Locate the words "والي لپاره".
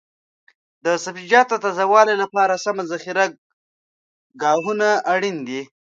1.91-2.53